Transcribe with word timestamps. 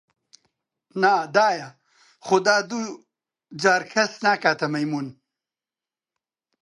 نا 1.01 1.13
دایە 1.35 1.69
گیان، 1.71 1.73
خودا 2.27 2.57
دوو 2.69 2.83
جار 3.61 3.81
کەس 3.93 4.11
ناکەتە 4.25 4.67
مەیموون! 4.73 5.07